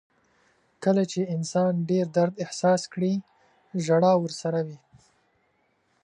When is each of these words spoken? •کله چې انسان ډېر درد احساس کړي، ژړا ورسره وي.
•کله 0.83 1.03
چې 1.11 1.31
انسان 1.35 1.73
ډېر 1.89 2.05
درد 2.17 2.33
احساس 2.43 2.81
کړي، 2.93 3.13
ژړا 3.83 4.13
ورسره 4.19 4.59
وي. 4.67 4.79